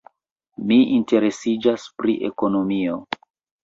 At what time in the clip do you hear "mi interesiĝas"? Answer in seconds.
0.71-1.87